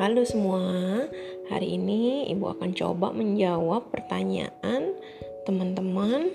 Halo 0.00 0.24
semua, 0.24 0.64
hari 1.52 1.76
ini 1.76 2.24
Ibu 2.32 2.56
akan 2.56 2.72
coba 2.72 3.12
menjawab 3.12 3.92
pertanyaan 3.92 4.96
teman-teman 5.44 6.32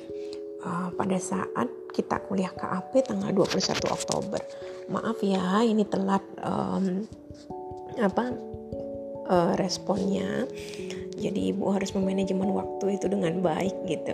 uh, 0.61 0.93
pada 0.93 1.17
saat 1.17 1.65
kita 1.89 2.21
kuliah 2.29 2.53
KAP 2.53 2.93
tanggal 3.09 3.33
21 3.33 3.89
Oktober. 3.89 4.37
Maaf 4.93 5.17
ya, 5.25 5.65
ini 5.65 5.81
telat 5.81 6.21
um, 6.45 7.09
apa 7.97 8.37
uh, 9.33 9.57
responnya. 9.57 10.45
Jadi 11.17 11.49
Ibu 11.49 11.65
harus 11.73 11.89
memanajemen 11.97 12.53
waktu 12.53 13.01
itu 13.01 13.09
dengan 13.09 13.41
baik 13.41 13.73
gitu. 13.89 14.13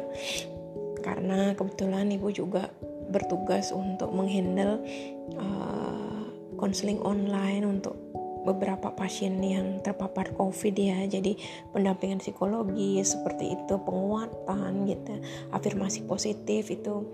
Karena 1.04 1.52
kebetulan 1.60 2.08
Ibu 2.08 2.32
juga 2.32 2.72
bertugas 3.12 3.76
untuk 3.76 4.16
menghandle 4.16 4.80
konseling 6.56 7.04
uh, 7.04 7.12
online 7.12 7.68
untuk 7.68 8.00
beberapa 8.42 8.94
pasien 8.94 9.38
yang 9.42 9.80
terpapar 9.86 10.34
COVID 10.34 10.76
ya. 10.76 11.00
Jadi 11.06 11.38
pendampingan 11.72 12.22
psikologi 12.22 13.02
seperti 13.02 13.58
itu, 13.58 13.74
penguatan 13.82 14.90
gitu, 14.90 15.14
afirmasi 15.54 16.06
positif 16.06 16.74
itu 16.74 17.06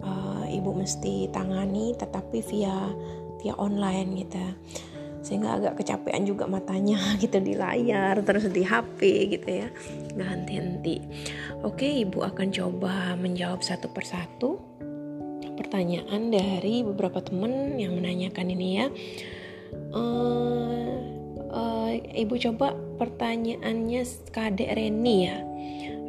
uh, 0.00 0.44
ibu 0.48 0.72
mesti 0.72 1.28
tangani, 1.30 1.92
tetapi 1.96 2.40
via 2.44 2.92
via 3.40 3.54
online 3.56 4.24
gitu. 4.24 4.44
Sehingga 5.20 5.60
agak 5.60 5.84
kecapean 5.84 6.24
juga 6.24 6.48
matanya 6.48 6.96
gitu 7.22 7.36
di 7.40 7.52
layar, 7.52 8.24
terus 8.24 8.48
di 8.48 8.64
HP 8.64 9.00
gitu 9.36 9.48
ya, 9.64 9.68
nggak 10.16 10.28
henti-henti. 10.28 10.96
Oke, 11.60 11.86
ibu 11.86 12.24
akan 12.24 12.48
coba 12.48 13.12
menjawab 13.20 13.60
satu 13.60 13.92
persatu 13.92 14.56
pertanyaan 15.60 16.32
dari 16.32 16.80
beberapa 16.80 17.20
teman 17.20 17.76
yang 17.76 17.92
menanyakan 17.92 18.48
ini 18.48 18.68
ya 18.80 18.88
uh, 19.92 20.94
uh, 21.50 21.90
ibu 22.14 22.34
coba 22.50 22.74
pertanyaannya 22.98 24.02
kadek 24.30 24.70
Reni 24.76 25.16
ya. 25.26 25.38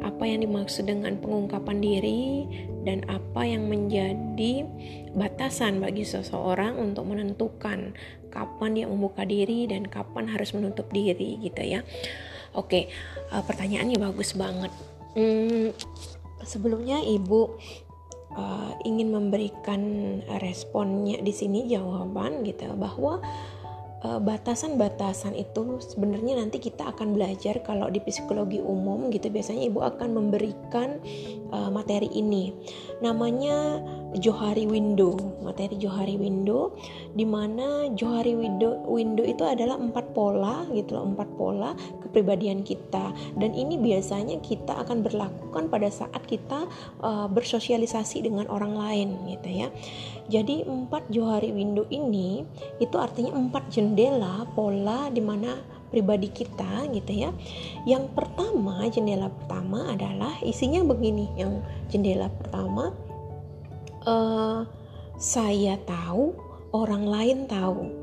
Apa 0.02 0.26
yang 0.26 0.42
dimaksud 0.42 0.90
dengan 0.90 1.14
pengungkapan 1.22 1.78
diri 1.78 2.46
dan 2.82 3.06
apa 3.06 3.46
yang 3.46 3.70
menjadi 3.70 4.66
batasan 5.14 5.78
bagi 5.78 6.02
seseorang 6.02 6.74
untuk 6.74 7.06
menentukan 7.06 7.94
kapan 8.34 8.70
dia 8.74 8.86
membuka 8.90 9.22
diri 9.22 9.70
dan 9.70 9.86
kapan 9.86 10.26
harus 10.26 10.50
menutup 10.56 10.90
diri 10.90 11.38
gitu 11.38 11.62
ya. 11.62 11.86
Oke 12.58 12.90
uh, 13.30 13.42
pertanyaannya 13.46 13.98
bagus 14.02 14.34
banget. 14.34 14.74
Hmm, 15.14 15.70
sebelumnya 16.42 16.98
ibu 17.04 17.54
uh, 18.36 18.72
ingin 18.84 19.12
memberikan 19.12 19.82
responnya 20.40 21.20
di 21.20 21.32
sini 21.32 21.68
jawaban 21.68 22.44
gitu 22.44 22.68
bahwa 22.76 23.20
Eh, 24.02 24.18
batasan-batasan 24.18 25.38
itu 25.38 25.78
sebenarnya 25.78 26.34
nanti 26.42 26.58
kita 26.58 26.90
akan 26.90 27.14
belajar 27.14 27.62
kalau 27.62 27.86
di 27.86 28.02
psikologi 28.02 28.58
umum 28.58 29.14
gitu 29.14 29.30
biasanya 29.30 29.70
ibu 29.70 29.78
akan 29.78 30.18
memberikan 30.18 30.98
uh, 31.54 31.70
materi 31.70 32.10
ini. 32.10 32.50
Namanya 32.98 33.78
Johari 34.18 34.68
Window 34.68 35.16
materi 35.40 35.80
Johari 35.80 36.20
Window 36.20 36.76
di 37.16 37.24
mana 37.24 37.88
Johari 37.96 38.36
Window 38.36 38.84
window 38.84 39.24
itu 39.24 39.40
adalah 39.44 39.80
empat 39.80 40.12
pola 40.12 40.68
gitu 40.72 40.96
loh 40.96 41.08
empat 41.12 41.28
pola 41.36 41.70
kepribadian 42.04 42.60
kita 42.60 43.12
dan 43.40 43.50
ini 43.56 43.80
biasanya 43.80 44.40
kita 44.44 44.76
akan 44.84 45.00
berlakukan 45.00 45.72
pada 45.72 45.88
saat 45.88 46.20
kita 46.28 46.68
uh, 47.00 47.26
bersosialisasi 47.32 48.28
dengan 48.28 48.48
orang 48.52 48.76
lain 48.76 49.08
gitu 49.32 49.48
ya 49.48 49.68
jadi 50.28 50.68
empat 50.68 51.08
Johari 51.08 51.52
Window 51.52 51.88
ini 51.88 52.44
itu 52.80 52.96
artinya 53.00 53.32
empat 53.32 53.72
jendela 53.72 54.44
pola 54.52 55.08
di 55.08 55.20
mana 55.24 55.56
pribadi 55.92 56.32
kita 56.32 56.88
gitu 56.88 57.12
ya. 57.12 57.30
Yang 57.84 58.16
pertama, 58.16 58.88
jendela 58.88 59.28
pertama 59.28 59.92
adalah 59.92 60.40
isinya 60.40 60.80
begini. 60.80 61.28
Yang 61.36 61.60
jendela 61.92 62.32
pertama 62.32 62.96
uh, 64.06 64.66
saya 65.18 65.78
tahu, 65.86 66.34
orang 66.72 67.04
lain 67.04 67.38
tahu 67.46 68.02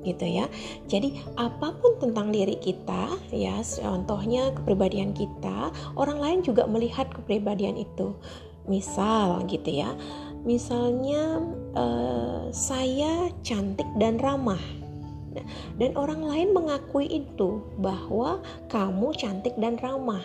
gitu 0.00 0.24
ya. 0.24 0.48
Jadi 0.88 1.20
apa 1.36 1.76
pun 1.76 2.00
tentang 2.00 2.32
diri 2.32 2.56
kita 2.56 3.20
ya, 3.32 3.60
contohnya 3.60 4.48
kepribadian 4.56 5.12
kita, 5.12 5.68
orang 5.96 6.18
lain 6.20 6.38
juga 6.40 6.64
melihat 6.64 7.08
kepribadian 7.12 7.76
itu. 7.76 8.16
Misal 8.64 9.44
gitu 9.48 9.84
ya. 9.84 9.92
Misalnya 10.40 11.44
uh, 11.76 12.48
saya 12.48 13.28
cantik 13.44 13.88
dan 14.00 14.16
ramah 14.16 14.60
dan 15.78 15.94
orang 15.94 16.26
lain 16.26 16.50
mengakui 16.50 17.06
itu 17.06 17.62
bahwa 17.78 18.42
kamu 18.66 19.14
cantik 19.14 19.54
dan 19.56 19.78
ramah. 19.78 20.22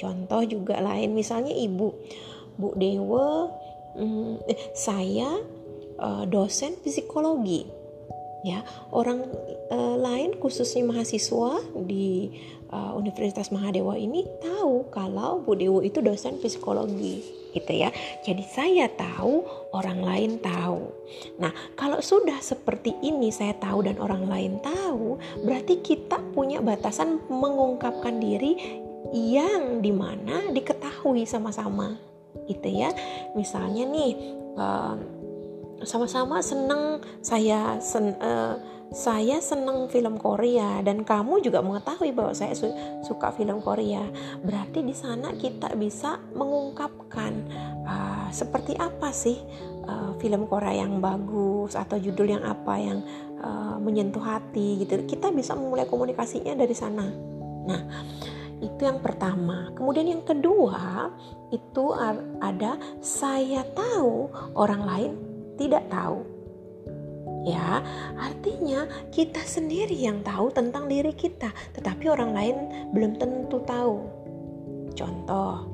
Contoh 0.00 0.40
juga 0.48 0.80
lain, 0.80 1.12
misalnya 1.12 1.52
ibu, 1.52 1.92
Bu 2.56 2.72
Dewa, 2.80 3.52
hmm, 3.96 4.46
eh, 4.46 4.58
saya 4.74 5.40
uh, 5.98 6.24
dosen 6.26 6.76
psikologi, 6.82 7.66
ya 8.46 8.62
orang 8.94 9.24
uh, 9.70 9.96
lain 9.98 10.36
khususnya 10.38 10.86
mahasiswa 10.86 11.60
di 11.86 12.30
Universitas 12.70 13.50
Mahadewa 13.50 13.98
ini 13.98 14.22
tahu 14.38 14.86
kalau 14.94 15.42
Bu 15.42 15.58
Dewa 15.58 15.82
itu 15.82 15.98
dosen 15.98 16.38
psikologi 16.38 17.40
gitu 17.50 17.72
ya. 17.74 17.90
Jadi 18.22 18.46
saya 18.46 18.86
tahu, 18.86 19.42
orang 19.74 20.00
lain 20.06 20.32
tahu. 20.38 20.86
Nah, 21.42 21.50
kalau 21.74 21.98
sudah 21.98 22.38
seperti 22.38 22.94
ini 23.02 23.34
saya 23.34 23.58
tahu 23.58 23.86
dan 23.86 23.98
orang 23.98 24.26
lain 24.30 24.52
tahu, 24.62 25.18
berarti 25.42 25.82
kita 25.82 26.22
punya 26.30 26.62
batasan 26.62 27.18
mengungkapkan 27.26 28.22
diri 28.22 28.54
yang 29.10 29.82
di 29.82 29.90
mana 29.90 30.54
diketahui 30.54 31.26
sama-sama 31.26 32.09
gitu 32.46 32.68
ya. 32.68 32.90
Misalnya 33.34 33.86
nih 33.86 34.12
sama-sama 35.84 36.44
seneng 36.44 37.00
saya 37.24 37.80
sen, 37.80 38.12
uh, 38.20 38.56
saya 38.90 39.38
senang 39.38 39.86
film 39.86 40.18
Korea 40.18 40.82
dan 40.82 41.06
kamu 41.06 41.46
juga 41.46 41.62
mengetahui 41.62 42.10
bahwa 42.10 42.34
saya 42.34 42.58
su 42.58 42.66
suka 43.06 43.30
film 43.30 43.62
Korea. 43.62 44.02
Berarti 44.42 44.82
di 44.82 44.92
sana 44.92 45.30
kita 45.30 45.72
bisa 45.78 46.18
mengungkapkan 46.34 47.32
uh, 47.86 48.28
seperti 48.34 48.74
apa 48.74 49.14
sih 49.14 49.38
uh, 49.86 50.18
film 50.18 50.50
Korea 50.50 50.82
yang 50.82 50.98
bagus 50.98 51.78
atau 51.78 51.96
judul 52.02 52.34
yang 52.34 52.42
apa 52.42 52.74
yang 52.76 52.98
uh, 53.38 53.78
menyentuh 53.78 54.22
hati 54.22 54.82
gitu. 54.82 55.06
Kita 55.06 55.30
bisa 55.30 55.54
memulai 55.54 55.86
komunikasinya 55.86 56.58
dari 56.58 56.74
sana. 56.74 57.06
Nah, 57.70 57.80
itu 58.60 58.80
yang 58.84 59.00
pertama. 59.00 59.72
Kemudian 59.72 60.06
yang 60.08 60.24
kedua 60.24 61.10
itu 61.52 61.96
ada 62.40 62.76
saya 63.00 63.64
tahu 63.72 64.30
orang 64.54 64.82
lain 64.84 65.12
tidak 65.56 65.88
tahu 65.90 66.40
Ya, 67.40 67.80
artinya 68.20 68.84
kita 69.08 69.40
sendiri 69.40 69.96
yang 69.96 70.20
tahu 70.20 70.52
tentang 70.52 70.92
diri 70.92 71.16
kita, 71.16 71.48
tetapi 71.72 72.04
orang 72.12 72.36
lain 72.36 72.56
belum 72.92 73.16
tentu 73.16 73.64
tahu. 73.64 73.96
Contoh, 74.92 75.72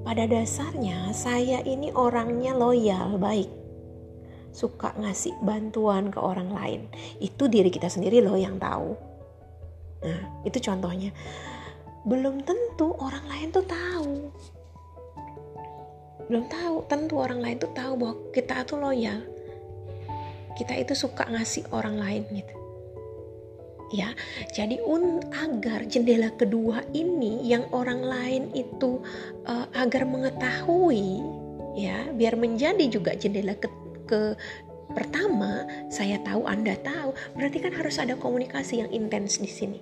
pada 0.00 0.24
dasarnya 0.24 1.12
saya 1.12 1.60
ini 1.60 1.92
orangnya 1.92 2.56
loyal, 2.56 3.20
baik. 3.20 3.52
Suka 4.48 4.96
ngasih 4.96 5.36
bantuan 5.44 6.08
ke 6.08 6.16
orang 6.16 6.48
lain. 6.56 6.80
Itu 7.20 7.52
diri 7.52 7.68
kita 7.68 7.92
sendiri 7.92 8.24
loh 8.24 8.40
yang 8.40 8.56
tahu. 8.56 8.96
Nah, 10.08 10.40
itu 10.48 10.56
contohnya. 10.64 11.12
Belum 12.04 12.44
tentu 12.44 12.92
orang 13.00 13.24
lain 13.28 13.48
tuh 13.48 13.64
tahu. 13.64 14.28
Belum 16.28 16.44
tahu, 16.48 16.84
tentu 16.88 17.20
orang 17.20 17.40
lain 17.40 17.56
tuh 17.56 17.72
tahu 17.72 17.96
bahwa 17.96 18.16
kita 18.32 18.64
tuh 18.64 18.80
loyal. 18.80 19.24
Kita 20.56 20.76
itu 20.76 20.92
suka 20.92 21.24
ngasih 21.28 21.68
orang 21.72 21.96
lain 21.96 22.22
gitu. 22.28 22.54
Ya 23.92 24.10
jadi 24.52 24.80
un 24.84 25.22
agar 25.30 25.86
jendela 25.86 26.32
kedua 26.34 26.82
ini 26.96 27.44
yang 27.46 27.68
orang 27.70 28.02
lain 28.02 28.42
itu 28.56 28.98
uh, 29.46 29.68
agar 29.76 30.08
mengetahui 30.08 31.22
ya 31.78 32.10
biar 32.14 32.34
menjadi 32.34 32.86
juga 32.90 33.14
jendela 33.14 33.54
ke, 33.54 33.68
ke 34.08 34.34
pertama 34.94 35.66
saya 35.90 36.18
tahu 36.22 36.46
anda 36.46 36.74
tahu 36.80 37.12
berarti 37.34 37.58
kan 37.62 37.72
harus 37.74 37.98
ada 37.98 38.14
komunikasi 38.14 38.82
yang 38.82 38.90
intens 38.94 39.42
di 39.42 39.50
sini 39.50 39.78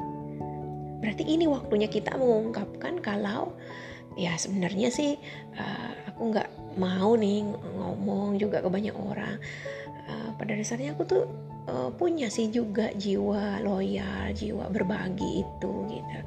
berarti 1.03 1.27
ini 1.27 1.51
waktunya 1.51 1.91
kita 1.91 2.15
mengungkapkan 2.15 3.03
kalau 3.03 3.53
ya 4.15 4.39
sebenarnya 4.39 4.89
sih 4.89 5.19
uh, 5.59 5.93
aku 6.09 6.31
nggak 6.31 6.49
mau 6.79 7.19
nih 7.19 7.45
ngomong 7.77 8.39
juga 8.39 8.63
ke 8.63 8.69
banyak 8.71 8.95
orang 8.95 9.37
uh, 10.09 10.31
pada 10.39 10.55
dasarnya 10.55 10.95
aku 10.95 11.03
tuh 11.05 11.25
uh, 11.69 11.91
punya 11.95 12.27
sih 12.33 12.51
juga 12.51 12.91
jiwa 12.95 13.61
loyal, 13.63 14.33
jiwa 14.35 14.67
berbagi 14.71 15.45
itu 15.45 15.73
gitu. 15.91 16.19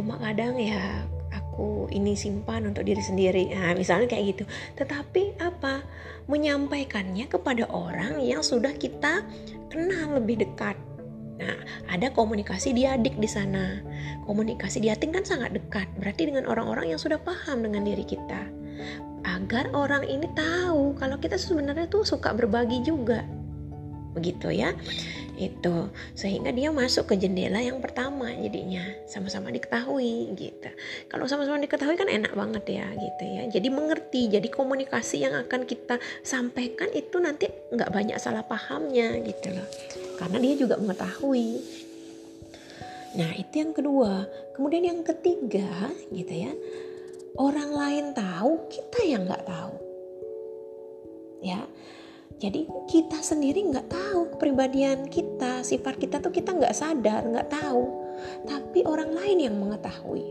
Cuma 0.00 0.18
kadang 0.20 0.58
ya 0.60 1.06
aku 1.32 1.88
ini 1.90 2.14
simpan 2.14 2.68
untuk 2.68 2.84
diri 2.84 3.00
sendiri. 3.00 3.50
Nah, 3.52 3.72
misalnya 3.74 4.12
kayak 4.12 4.24
gitu. 4.36 4.44
Tetapi 4.76 5.40
apa? 5.40 5.82
Menyampaikannya 6.26 7.30
kepada 7.30 7.70
orang 7.70 8.18
yang 8.18 8.42
sudah 8.42 8.74
kita 8.74 9.22
kenal 9.70 10.18
lebih 10.18 10.42
dekat. 10.42 10.76
Nah, 11.36 11.56
ada 11.92 12.08
komunikasi 12.12 12.72
diadik 12.72 13.20
di 13.20 13.28
sana. 13.28 13.84
Komunikasi 14.24 14.80
diadik 14.80 15.12
kan 15.12 15.24
sangat 15.24 15.52
dekat, 15.52 15.84
berarti 16.00 16.32
dengan 16.32 16.48
orang-orang 16.48 16.96
yang 16.96 17.00
sudah 17.00 17.20
paham 17.20 17.60
dengan 17.60 17.84
diri 17.84 18.04
kita. 18.08 18.48
Agar 19.26 19.68
orang 19.76 20.06
ini 20.06 20.30
tahu 20.32 20.96
kalau 20.96 21.20
kita 21.20 21.36
sebenarnya 21.36 21.90
tuh 21.92 22.08
suka 22.08 22.32
berbagi 22.32 22.80
juga. 22.86 23.26
Begitu 24.16 24.48
ya. 24.56 24.72
Itu. 25.36 25.92
Sehingga 26.16 26.48
dia 26.56 26.72
masuk 26.72 27.12
ke 27.12 27.14
jendela 27.20 27.60
yang 27.60 27.84
pertama 27.84 28.32
jadinya. 28.32 28.80
Sama-sama 29.04 29.52
diketahui 29.52 30.32
gitu. 30.32 30.70
Kalau 31.12 31.28
sama-sama 31.28 31.60
diketahui 31.60 32.00
kan 32.00 32.08
enak 32.08 32.32
banget 32.32 32.64
ya 32.80 32.88
gitu 32.96 33.24
ya. 33.28 33.42
Jadi 33.52 33.68
mengerti 33.68 34.32
jadi 34.32 34.48
komunikasi 34.48 35.28
yang 35.28 35.36
akan 35.36 35.68
kita 35.68 36.00
sampaikan 36.24 36.88
itu 36.96 37.20
nanti 37.20 37.52
nggak 37.68 37.92
banyak 37.92 38.16
salah 38.16 38.42
pahamnya 38.48 39.20
gitu 39.20 39.52
loh. 39.52 39.68
Karena 40.16 40.40
dia 40.40 40.54
juga 40.56 40.80
mengetahui. 40.80 41.60
Nah 43.20 43.30
itu 43.36 43.54
yang 43.60 43.76
kedua. 43.76 44.24
Kemudian 44.56 44.88
yang 44.88 45.00
ketiga 45.04 45.92
gitu 46.08 46.32
ya. 46.32 46.52
Orang 47.36 47.76
lain 47.76 48.16
tahu 48.16 48.64
kita 48.72 49.04
yang 49.04 49.28
nggak 49.28 49.44
tahu. 49.44 49.76
Ya 51.44 51.68
jadi 52.36 52.68
kita 52.84 53.24
sendiri 53.24 53.64
nggak 53.64 53.88
tahu 53.88 54.36
kepribadian 54.36 55.08
kita, 55.08 55.64
sifat 55.64 55.96
kita 55.96 56.20
tuh 56.20 56.28
kita 56.28 56.52
nggak 56.52 56.76
sadar, 56.76 57.24
nggak 57.24 57.48
tahu. 57.48 57.84
Tapi 58.44 58.84
orang 58.84 59.16
lain 59.16 59.38
yang 59.40 59.56
mengetahui. 59.56 60.28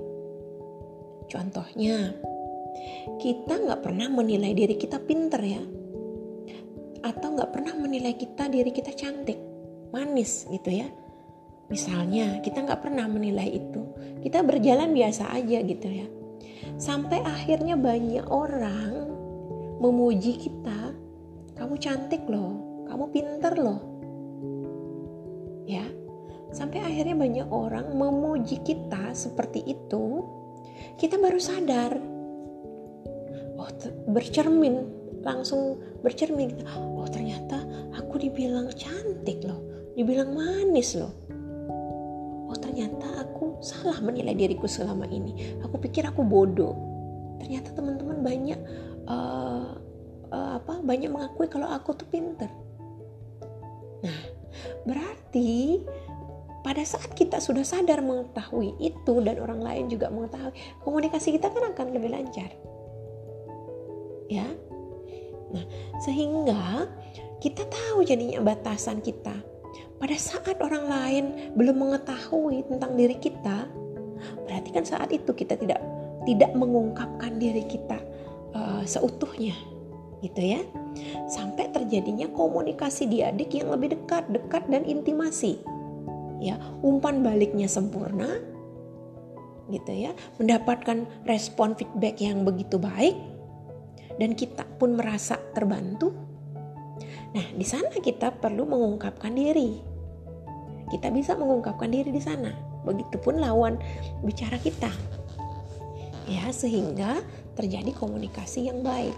Contohnya, 1.25 2.13
kita 3.17 3.57
nggak 3.57 3.81
pernah 3.81 4.05
menilai 4.13 4.53
diri 4.53 4.77
kita 4.77 5.01
pinter 5.01 5.41
ya. 5.41 5.63
Atau 7.01 7.33
nggak 7.33 7.49
pernah 7.49 7.73
menilai 7.73 8.13
kita 8.13 8.53
diri 8.53 8.69
kita 8.69 8.93
cantik, 8.93 9.41
manis 9.89 10.45
gitu 10.53 10.69
ya. 10.69 10.85
Misalnya 11.73 12.37
kita 12.45 12.61
nggak 12.69 12.85
pernah 12.85 13.09
menilai 13.09 13.49
itu. 13.49 13.81
Kita 14.21 14.45
berjalan 14.45 14.93
biasa 14.93 15.33
aja 15.33 15.57
gitu 15.65 15.89
ya. 15.89 16.05
Sampai 16.77 17.25
akhirnya 17.25 17.73
banyak 17.73 18.29
orang 18.29 19.09
memuji 19.81 20.37
kita 20.37 20.84
kamu 21.65 21.81
cantik 21.81 22.21
loh, 22.29 22.85
kamu 22.85 23.09
pinter 23.09 23.57
loh. 23.57 23.81
Ya, 25.65 25.81
sampai 26.53 26.77
akhirnya 26.77 27.17
banyak 27.17 27.49
orang 27.49 27.89
memuji 27.89 28.61
kita 28.61 29.17
seperti 29.17 29.65
itu, 29.65 30.21
kita 31.01 31.17
baru 31.17 31.41
sadar. 31.41 31.97
Oh, 33.57 33.65
bercermin, 34.13 34.85
langsung 35.25 35.81
bercermin. 36.05 36.53
Oh, 36.69 37.09
ternyata 37.09 37.65
aku 37.97 38.21
dibilang 38.21 38.69
cantik 38.77 39.41
loh, 39.41 39.89
dibilang 39.97 40.37
manis 40.37 40.93
loh. 40.93 41.17
Oh, 42.45 42.57
ternyata 42.61 43.25
aku 43.25 43.57
salah 43.65 43.97
menilai 44.05 44.37
diriku 44.37 44.69
selama 44.69 45.09
ini. 45.09 45.57
Aku 45.65 45.81
pikir 45.81 46.05
aku 46.05 46.21
bodoh. 46.21 46.77
Ternyata 47.41 47.73
teman-teman 47.73 48.21
banyak 48.21 48.59
uh, 49.09 49.81
uh, 50.31 50.61
apa 50.61 50.81
banyak 50.81 51.09
mengakui 51.11 51.49
kalau 51.49 51.69
aku 51.69 51.93
tuh 51.97 52.07
pinter. 52.09 52.49
Nah, 54.05 54.21
berarti 54.85 55.81
pada 56.65 56.81
saat 56.81 57.13
kita 57.13 57.37
sudah 57.37 57.61
sadar 57.61 58.01
mengetahui 58.01 58.73
itu 58.81 59.13
dan 59.21 59.37
orang 59.37 59.61
lain 59.61 59.85
juga 59.85 60.09
mengetahui, 60.09 60.53
komunikasi 60.81 61.37
kita 61.37 61.53
kan 61.53 61.73
akan 61.73 61.93
lebih 61.93 62.09
lancar. 62.09 62.49
Ya. 64.25 64.49
Nah, 65.53 65.65
sehingga 66.01 66.89
kita 67.37 67.69
tahu 67.69 68.01
jadinya 68.01 68.41
batasan 68.41 69.05
kita. 69.05 69.33
Pada 69.95 70.17
saat 70.17 70.57
orang 70.59 70.85
lain 70.89 71.25
belum 71.53 71.85
mengetahui 71.85 72.65
tentang 72.67 72.97
diri 72.97 73.15
kita, 73.21 73.69
berarti 74.43 74.69
kan 74.73 74.83
saat 74.83 75.13
itu 75.13 75.31
kita 75.31 75.55
tidak 75.55 75.79
tidak 76.25 76.51
mengungkapkan 76.57 77.37
diri 77.37 77.63
kita 77.69 78.01
uh, 78.57 78.81
seutuhnya 78.83 79.53
gitu 80.23 80.41
ya. 80.41 80.61
Sampai 81.27 81.71
terjadinya 81.73 82.29
komunikasi 82.31 83.09
diadik 83.09 83.55
yang 83.55 83.73
lebih 83.73 83.97
dekat, 83.97 84.27
dekat 84.31 84.63
dan 84.71 84.87
intimasi. 84.87 85.59
Ya, 86.39 86.59
umpan 86.83 87.23
baliknya 87.23 87.67
sempurna. 87.67 88.39
Gitu 89.65 89.91
ya, 89.91 90.13
mendapatkan 90.37 91.09
respon 91.25 91.73
feedback 91.73 92.21
yang 92.21 92.45
begitu 92.45 92.77
baik 92.77 93.17
dan 94.21 94.37
kita 94.37 94.63
pun 94.77 94.95
merasa 94.95 95.41
terbantu. 95.51 96.13
Nah, 97.35 97.45
di 97.51 97.65
sana 97.67 97.91
kita 97.99 98.31
perlu 98.31 98.63
mengungkapkan 98.63 99.35
diri. 99.35 99.75
Kita 100.87 101.11
bisa 101.11 101.35
mengungkapkan 101.35 101.91
diri 101.91 102.13
di 102.13 102.21
sana. 102.23 102.53
Begitupun 102.85 103.41
lawan 103.41 103.75
bicara 104.23 104.55
kita. 104.61 104.87
Ya, 106.29 106.47
sehingga 106.53 107.19
terjadi 107.59 107.91
komunikasi 107.91 108.71
yang 108.71 108.85
baik. 108.85 109.13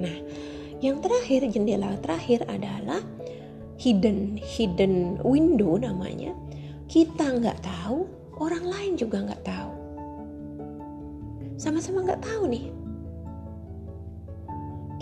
Nah, 0.00 0.16
yang 0.82 0.98
terakhir 1.02 1.46
jendela 1.50 1.94
terakhir 2.02 2.42
adalah 2.48 3.02
hidden 3.78 4.38
hidden 4.38 5.18
window 5.26 5.74
namanya. 5.78 6.34
Kita 6.86 7.38
nggak 7.40 7.64
tahu, 7.64 8.04
orang 8.38 8.64
lain 8.68 8.92
juga 8.94 9.24
nggak 9.24 9.42
tahu. 9.42 9.72
Sama-sama 11.58 12.04
nggak 12.04 12.22
tahu 12.22 12.42
nih. 12.50 12.66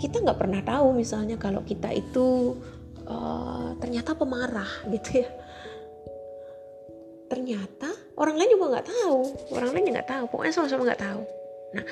Kita 0.01 0.17
nggak 0.21 0.39
pernah 0.39 0.61
tahu 0.65 0.97
misalnya 0.97 1.37
kalau 1.37 1.61
kita 1.61 1.93
itu 1.93 2.57
uh, 3.05 3.77
ternyata 3.77 4.17
pemarah 4.17 4.69
gitu 4.89 5.21
ya. 5.21 5.29
Ternyata 7.29 7.89
orang 8.17 8.35
lain 8.37 8.51
juga 8.53 8.65
nggak 8.77 8.87
tahu, 8.91 9.19
orang 9.55 9.69
lain 9.71 9.83
juga 9.87 9.93
nggak 9.99 10.09
tahu. 10.09 10.23
Pokoknya 10.29 10.53
sama-sama 10.53 10.81
nggak 10.89 11.03
tahu. 11.05 11.21
Nah, 11.71 11.85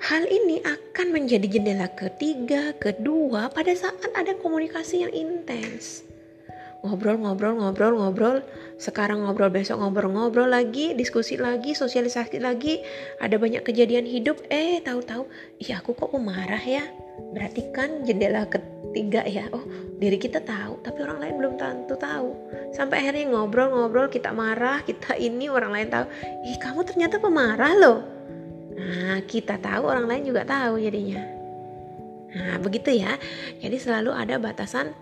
Hal 0.00 0.24
ini 0.32 0.64
akan 0.64 1.12
menjadi 1.12 1.44
jendela 1.44 1.84
ketiga, 1.92 2.72
kedua 2.80 3.52
pada 3.52 3.76
saat 3.76 4.00
ada 4.16 4.32
komunikasi 4.32 5.04
yang 5.04 5.12
intens. 5.12 6.08
Ngobrol, 6.80 7.20
ngobrol, 7.20 7.60
ngobrol, 7.60 7.92
ngobrol. 8.00 8.36
Sekarang 8.80 9.20
ngobrol, 9.28 9.52
besok 9.52 9.76
ngobrol-ngobrol 9.76 10.48
lagi, 10.48 10.96
diskusi 10.96 11.36
lagi, 11.36 11.76
sosialisasi 11.76 12.40
lagi. 12.40 12.80
Ada 13.20 13.36
banyak 13.36 13.60
kejadian 13.60 14.08
hidup. 14.08 14.40
Eh, 14.48 14.80
tahu-tahu, 14.80 15.28
iya 15.60 15.84
aku 15.84 15.92
kok 15.92 16.16
pemarah 16.16 16.64
ya. 16.64 16.88
Berarti 17.36 17.68
kan 17.68 18.00
jendela 18.08 18.48
ketiga 18.48 19.20
ya. 19.28 19.52
Oh, 19.52 19.68
diri 20.00 20.16
kita 20.16 20.40
tahu, 20.40 20.80
tapi 20.80 21.04
orang 21.04 21.20
lain 21.20 21.34
belum 21.44 21.54
tentu 21.60 22.00
tahu. 22.00 22.32
Sampai 22.72 23.04
akhirnya 23.04 23.36
ngobrol-ngobrol, 23.36 24.08
kita 24.08 24.32
marah, 24.32 24.80
kita 24.80 25.12
ini 25.20 25.52
orang 25.52 25.76
lain 25.76 25.92
tahu. 25.92 26.08
Ih, 26.48 26.56
kamu 26.56 26.88
ternyata 26.88 27.20
pemarah 27.20 27.76
loh 27.76 28.19
Nah, 28.80 29.20
kita 29.28 29.60
tahu 29.60 29.84
orang 29.84 30.08
lain 30.08 30.32
juga 30.32 30.48
tahu 30.48 30.80
jadinya. 30.80 31.20
Nah, 32.32 32.56
begitu 32.62 32.96
ya. 32.96 33.20
Jadi 33.60 33.76
selalu 33.76 34.10
ada 34.16 34.40
batasan 34.40 34.96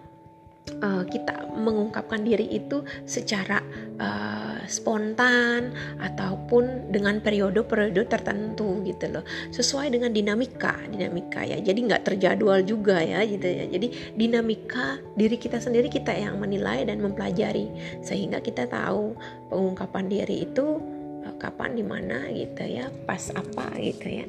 uh, 0.83 1.05
kita 1.09 1.49
mengungkapkan 1.57 2.23
diri 2.23 2.47
itu 2.51 2.85
secara 3.09 3.61
uh, 3.99 4.61
spontan 4.69 5.73
ataupun 5.99 6.93
dengan 6.93 7.19
periode-periode 7.25 8.05
tertentu 8.07 8.85
gitu 8.85 9.09
loh 9.11 9.25
sesuai 9.51 9.91
dengan 9.97 10.13
dinamika 10.13 10.77
dinamika 10.93 11.43
ya 11.43 11.59
jadi 11.59 11.79
nggak 11.89 12.05
terjadwal 12.05 12.61
juga 12.63 13.01
ya 13.01 13.25
gitu 13.25 13.49
ya 13.49 13.65
jadi 13.67 13.89
dinamika 14.15 15.01
diri 15.17 15.41
kita 15.41 15.59
sendiri 15.59 15.89
kita 15.89 16.13
yang 16.13 16.37
menilai 16.37 16.85
dan 16.85 17.01
mempelajari 17.01 17.73
sehingga 18.05 18.45
kita 18.45 18.69
tahu 18.69 19.17
pengungkapan 19.49 20.05
diri 20.07 20.45
itu 20.47 20.98
kapan 21.39 21.79
di 21.79 21.85
mana 21.87 22.27
gitu 22.35 22.67
ya 22.67 22.91
pas 23.07 23.31
apa 23.33 23.79
gitu 23.79 24.07
ya. 24.23 24.27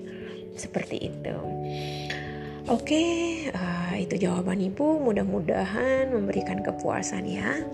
Seperti 0.55 1.09
itu. 1.11 1.35
Oke 2.69 3.03
uh, 3.49 3.95
itu 3.97 4.15
jawaban 4.29 4.61
ibu. 4.61 5.01
Mudah-mudahan 5.01 6.13
memberikan 6.13 6.61
kepuasan 6.61 7.25
ya. 7.25 7.65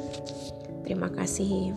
Terima 0.88 1.10
kasih 1.12 1.76